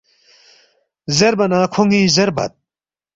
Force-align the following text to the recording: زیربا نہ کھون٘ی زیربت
زیربا 1.17 1.45
نہ 1.51 1.59
کھون٘ی 1.73 2.01
زیربت 2.15 2.51